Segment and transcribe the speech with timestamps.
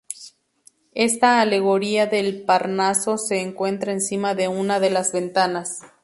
[0.95, 5.81] Esta alegoría del Parnaso se encuentra encima de una de las ventanas.